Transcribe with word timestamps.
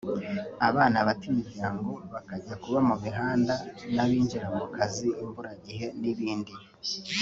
abana 0.67 0.97
bata 1.07 1.25
imiryango 1.33 1.91
bakajya 2.13 2.53
kuba 2.63 2.79
mu 2.87 2.95
mihanda 3.03 3.53
n’abinjira 3.95 4.47
mu 4.57 4.65
kazi 4.75 5.07
imburagihe 5.23 5.87
n’ibindi 6.01 6.53